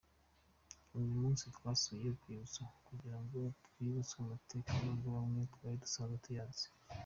[0.95, 6.65] Uyu munsi twasuye urwibutso, kugirango twibutswe amateka n’ubwo bamwe twari dusanzwe tuyazi.